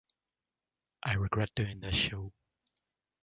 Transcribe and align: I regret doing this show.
I 1.03 1.13
regret 1.13 1.51
doing 1.53 1.79
this 1.79 1.95
show. 1.95 2.33